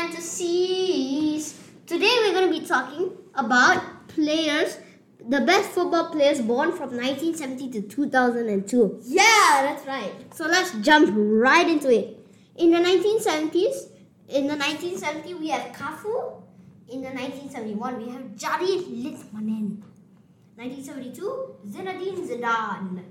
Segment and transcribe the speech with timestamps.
[0.00, 1.60] fantasies.
[1.86, 4.78] Today we're going to be talking about players,
[5.28, 9.00] the best football players born from 1970 to 2002.
[9.04, 9.22] Yeah,
[9.62, 10.12] that's right.
[10.34, 12.18] So let's jump right into it.
[12.56, 13.90] In the 1970s,
[14.28, 16.42] in the 1970 we have Cafu.
[16.88, 19.82] In the 1971 we have Jari Litmanen.
[20.56, 23.04] 1972 Zinedine Zidane.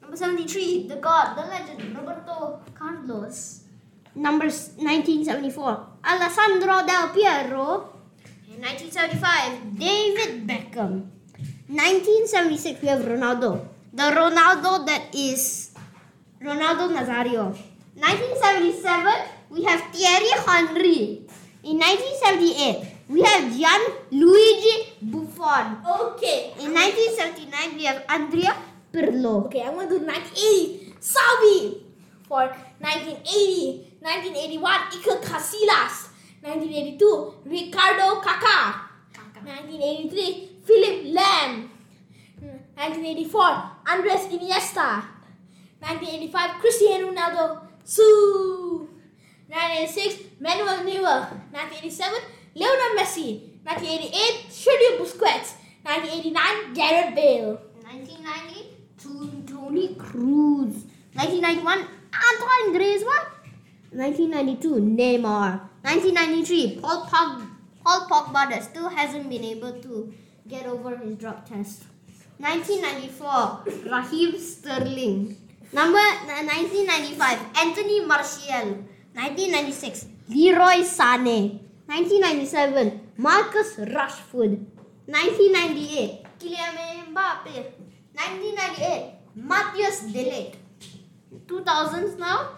[0.00, 3.65] Number 73 the god, the legend Roberto Carlos.
[4.16, 7.92] Number 1974 Alessandro Del Piero.
[8.48, 11.04] In 1975 David Beckham.
[11.68, 13.60] 1976 we have Ronaldo.
[13.92, 15.70] The Ronaldo that is
[16.40, 17.56] Ronaldo Nazario.
[17.96, 21.24] 1977, we have Thierry Henry.
[21.64, 25.80] In 1978, we have Gianluigi Buffon.
[26.12, 26.52] Okay.
[26.60, 28.52] In 1979, we have Andrea
[28.92, 29.46] Pirlo.
[29.46, 30.94] Okay, I'm going to do 1980.
[31.00, 31.82] Salvi.
[32.28, 32.52] For
[32.84, 36.10] 1980, 1981, Iker Casillas.
[36.40, 38.86] 1982, Ricardo Kaká.
[39.42, 41.68] 1983, Philipp Lahm.
[42.76, 45.02] 1984, Andres Iniesta.
[45.82, 47.66] 1985, Cristiano Ronaldo.
[47.82, 48.88] Su.
[49.48, 51.26] 1986, Manuel Neuer.
[51.50, 52.14] 1987,
[52.54, 53.58] Lionel Messi.
[53.66, 55.58] 1988, Sergio Busquets.
[55.82, 57.58] 1989, Gareth Bale.
[57.82, 60.86] 1990, Toni Kroos.
[61.14, 63.35] 1991, Antoine Griezmann.
[63.96, 65.60] 1992, Neymar.
[65.82, 67.46] 1993, Paul Pogba,
[67.82, 70.12] Paul Pogba that still hasn't been able to
[70.46, 71.84] get over his drug test.
[72.38, 75.36] 1994, Raheem Sterling.
[75.72, 78.84] Number 1995, Anthony Martial.
[79.14, 81.58] 1996, Leroy Sané.
[81.88, 84.60] 1997, Marcus Rashford.
[85.08, 87.72] 1998, Kylian Mbappe.
[88.12, 90.54] 1998, Matthias de Ligt.
[91.46, 92.50] 2000s now,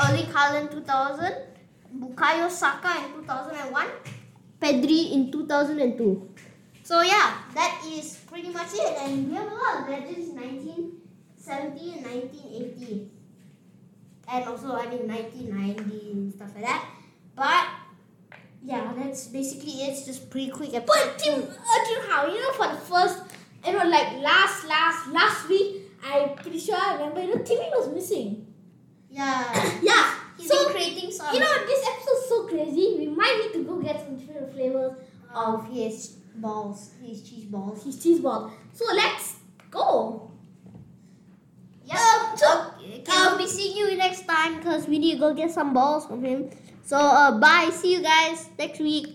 [0.00, 1.34] Erling Haaland 2000,
[2.00, 3.86] Bukayo Saka in 2001,
[4.60, 6.30] Pedri in 2002.
[6.82, 8.96] So yeah, that is pretty much it.
[8.96, 13.10] And we have a lot of legends 1970 and 1980.
[14.32, 16.88] And also, I mean, 1990 and stuff like that.
[17.36, 17.68] But
[18.64, 19.92] yeah, that's basically it.
[19.92, 20.72] It's just pretty quick.
[20.72, 23.20] But Tim, uh, Tim, how you know for the first,
[23.66, 27.68] you know, like last, last, last week, I'm pretty sure I remember, you know, Timmy
[27.76, 28.46] was missing.
[29.10, 29.78] Yeah.
[29.82, 30.14] Yeah.
[30.38, 32.96] He's so been creating some you know, this episode's so crazy.
[32.98, 34.92] We might need to go get some different flavors
[35.34, 37.84] of his balls, his cheese balls.
[37.84, 38.50] his cheese ball.
[38.72, 39.36] So let's
[39.70, 40.30] go.
[41.84, 41.96] Yeah.
[41.96, 45.34] Um, so- okay, okay, we'll be seeing you next time because we need to go
[45.34, 46.50] get some balls from him.
[46.84, 47.70] So uh, bye.
[47.72, 49.08] See you guys next week.